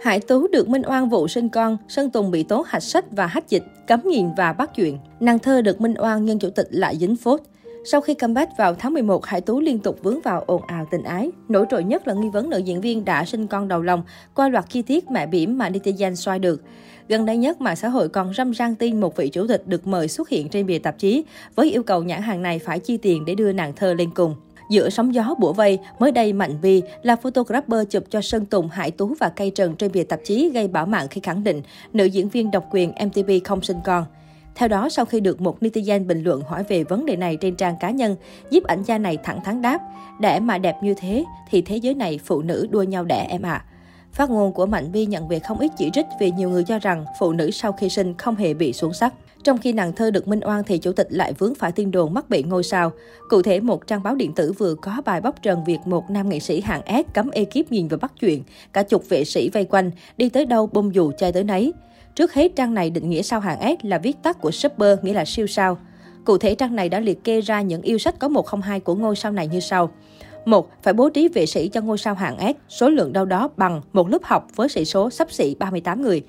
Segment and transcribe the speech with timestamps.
[0.00, 3.26] Hải Tú được minh oan vụ sinh con, Sơn Tùng bị tố hạch sách và
[3.26, 4.98] hách dịch, cấm nhìn và bắt chuyện.
[5.20, 7.40] Nàng thơ được minh oan nhưng chủ tịch lại dính phốt.
[7.84, 11.02] Sau khi comeback vào tháng 11, Hải Tú liên tục vướng vào ồn ào tình
[11.02, 11.30] ái.
[11.48, 14.02] Nổi trội nhất là nghi vấn nữ diễn viên đã sinh con đầu lòng
[14.34, 16.62] qua loạt chi tiết mẹ bỉm mà netizen xoay được.
[17.08, 19.86] Gần đây nhất, mạng xã hội còn râm ran tin một vị chủ tịch được
[19.86, 21.24] mời xuất hiện trên bìa tạp chí
[21.54, 24.34] với yêu cầu nhãn hàng này phải chi tiền để đưa nàng thơ lên cùng.
[24.70, 28.68] Giữa sóng gió bủa vây, mới đây Mạnh Vi là photographer chụp cho Sơn Tùng,
[28.68, 31.62] Hải Tú và Cây Trần trên bìa tạp chí gây bão mạng khi khẳng định
[31.92, 34.04] nữ diễn viên độc quyền MTV không sinh con.
[34.54, 37.56] Theo đó, sau khi được một netizen bình luận hỏi về vấn đề này trên
[37.56, 38.16] trang cá nhân,
[38.50, 39.80] giúp ảnh gia này thẳng thắn đáp,
[40.20, 43.42] để mà đẹp như thế thì thế giới này phụ nữ đua nhau đẻ em
[43.42, 43.52] ạ.
[43.52, 43.64] À.
[44.12, 46.78] Phát ngôn của Mạnh Vi nhận về không ít chỉ trích vì nhiều người cho
[46.78, 49.14] rằng phụ nữ sau khi sinh không hề bị xuống sắc.
[49.44, 52.14] Trong khi nàng thơ được minh oan thì chủ tịch lại vướng phải tin đồn
[52.14, 52.92] mắc bị ngôi sao.
[53.28, 56.28] Cụ thể, một trang báo điện tử vừa có bài bóc trần việc một nam
[56.28, 58.42] nghệ sĩ hạng S cấm ekip nhìn và bắt chuyện.
[58.72, 61.72] Cả chục vệ sĩ vây quanh, đi tới đâu bông dù chơi tới nấy.
[62.14, 65.14] Trước hết, trang này định nghĩa sao hạng S là viết tắt của super, nghĩa
[65.14, 65.78] là siêu sao.
[66.24, 69.16] Cụ thể, trang này đã liệt kê ra những yêu sách có 102 của ngôi
[69.16, 69.90] sao này như sau.
[70.44, 73.50] một Phải bố trí vệ sĩ cho ngôi sao hạng S, số lượng đâu đó
[73.56, 76.22] bằng một lớp học với sĩ số sắp xỉ 38 người.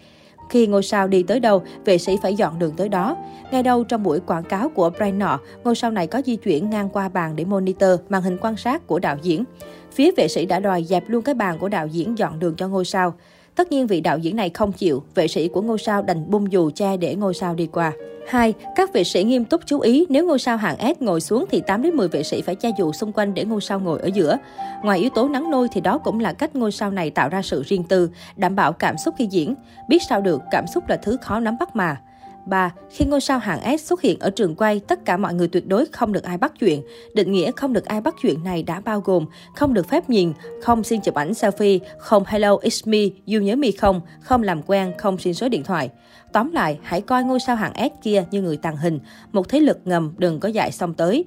[0.51, 3.17] Khi ngôi sao đi tới đâu, vệ sĩ phải dọn đường tới đó.
[3.51, 6.69] Ngay đâu trong buổi quảng cáo của brand nọ, ngôi sao này có di chuyển
[6.69, 9.43] ngang qua bàn để monitor màn hình quan sát của đạo diễn.
[9.91, 12.67] Phía vệ sĩ đã đòi dẹp luôn cái bàn của đạo diễn dọn đường cho
[12.67, 13.13] ngôi sao.
[13.55, 16.51] Tất nhiên vị đạo diễn này không chịu, vệ sĩ của ngôi sao đành bung
[16.51, 17.91] dù che để ngôi sao đi qua.
[18.27, 18.53] 2.
[18.75, 21.61] Các vệ sĩ nghiêm túc chú ý, nếu ngôi sao hạng S ngồi xuống thì
[21.67, 24.09] 8 đến 10 vệ sĩ phải che dù xung quanh để ngôi sao ngồi ở
[24.13, 24.37] giữa.
[24.83, 27.41] Ngoài yếu tố nắng nôi thì đó cũng là cách ngôi sao này tạo ra
[27.41, 29.55] sự riêng tư, đảm bảo cảm xúc khi diễn.
[29.87, 32.01] Biết sao được, cảm xúc là thứ khó nắm bắt mà.
[32.45, 32.73] 3.
[32.89, 35.67] Khi ngôi sao hạng S xuất hiện ở trường quay, tất cả mọi người tuyệt
[35.67, 36.81] đối không được ai bắt chuyện.
[37.13, 39.25] Định nghĩa không được ai bắt chuyện này đã bao gồm
[39.55, 43.55] không được phép nhìn, không xin chụp ảnh selfie, không hello it's me, you nhớ
[43.55, 45.89] mi không, không làm quen, không xin số điện thoại.
[46.33, 48.99] Tóm lại, hãy coi ngôi sao hạng S kia như người tàng hình,
[49.31, 51.25] một thế lực ngầm đừng có dại xong tới.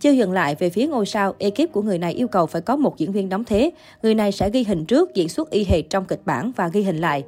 [0.00, 2.76] Chưa dừng lại về phía ngôi sao, ekip của người này yêu cầu phải có
[2.76, 3.70] một diễn viên đóng thế.
[4.02, 6.82] Người này sẽ ghi hình trước, diễn xuất y hệt trong kịch bản và ghi
[6.82, 7.24] hình lại.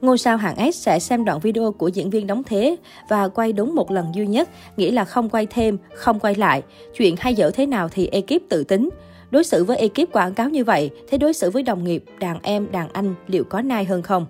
[0.00, 2.76] Ngôi sao hạng S sẽ xem đoạn video của diễn viên đóng thế
[3.08, 6.62] và quay đúng một lần duy nhất, nghĩa là không quay thêm, không quay lại.
[6.96, 8.88] Chuyện hay dở thế nào thì ekip tự tính.
[9.30, 12.38] Đối xử với ekip quảng cáo như vậy, thế đối xử với đồng nghiệp, đàn
[12.42, 14.26] em, đàn anh liệu có nai hơn không?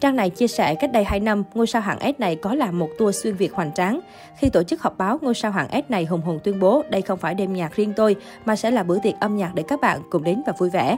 [0.00, 2.78] Trang này chia sẻ cách đây 2 năm, ngôi sao hạng S này có làm
[2.78, 4.00] một tour xuyên Việt hoành tráng.
[4.38, 7.02] Khi tổ chức họp báo, ngôi sao hạng S này hùng hùng tuyên bố đây
[7.02, 9.80] không phải đêm nhạc riêng tôi, mà sẽ là bữa tiệc âm nhạc để các
[9.80, 10.96] bạn cùng đến và vui vẻ.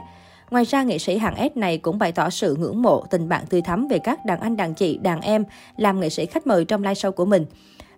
[0.51, 3.45] Ngoài ra, nghệ sĩ hạng S này cũng bày tỏ sự ngưỡng mộ, tình bạn
[3.49, 5.43] tươi thắm về các đàn anh, đàn chị, đàn em
[5.77, 7.45] làm nghệ sĩ khách mời trong live show của mình.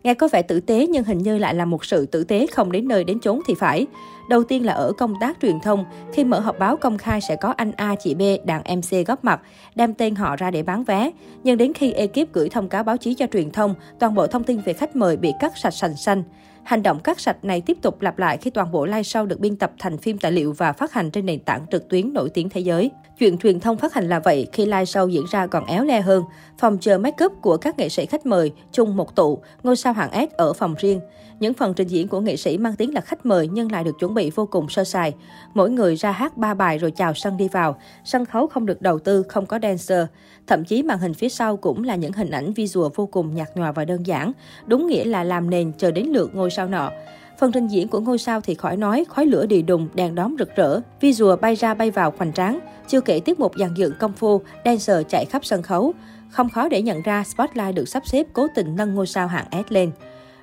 [0.04, 2.72] Nghe có vẻ tử tế nhưng hình như lại là một sự tử tế không
[2.72, 3.88] đến nơi đến chốn thì phải.
[4.30, 7.36] Đầu tiên là ở công tác truyền thông, khi mở họp báo công khai sẽ
[7.36, 9.42] có anh A, chị B, đàn MC góp mặt,
[9.76, 11.12] đem tên họ ra để bán vé.
[11.44, 14.44] Nhưng đến khi ekip gửi thông cáo báo chí cho truyền thông, toàn bộ thông
[14.44, 16.24] tin về khách mời bị cắt sạch sành xanh.
[16.64, 19.40] Hành động cắt sạch này tiếp tục lặp lại khi toàn bộ live show được
[19.40, 22.30] biên tập thành phim tài liệu và phát hành trên nền tảng trực tuyến nổi
[22.30, 22.92] tiếng thế giới.
[23.20, 26.02] Chuyện truyền thông phát hành là vậy, khi live show diễn ra còn éo le
[26.02, 26.24] hơn.
[26.58, 29.94] Phòng chờ make up của các nghệ sĩ khách mời chung một tụ, ngôi sao
[29.94, 31.00] hạng S ở phòng riêng.
[31.40, 34.00] Những phần trình diễn của nghệ sĩ mang tiếng là khách mời nhưng lại được
[34.00, 35.14] chuẩn bị vô cùng sơ sài.
[35.54, 37.78] Mỗi người ra hát ba bài rồi chào sân đi vào.
[38.06, 40.06] Sân khấu không được đầu tư, không có dancer.
[40.48, 43.50] Thậm chí màn hình phía sau cũng là những hình ảnh visual vô cùng nhạt
[43.56, 44.32] nhòa và đơn giản.
[44.66, 46.92] Đúng nghĩa là làm nền chờ đến lượt ngôi sao nọ.
[47.40, 50.36] Phần trình diễn của ngôi sao thì khỏi nói, khói lửa đi đùng, đèn đóm
[50.40, 52.60] rực rỡ, visual bay ra bay vào hoành tráng.
[52.88, 55.94] Chưa kể tiết mục dàn dựng công phu, dancer chạy khắp sân khấu.
[56.30, 59.46] Không khó để nhận ra Spotlight được sắp xếp cố tình nâng ngôi sao hạng
[59.52, 59.92] S lên.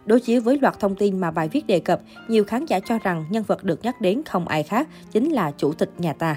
[0.06, 2.98] Đối chiếu với loạt thông tin mà bài viết đề cập, nhiều khán giả cho
[2.98, 6.36] rằng nhân vật được nhắc đến không ai khác, chính là chủ tịch nhà ta.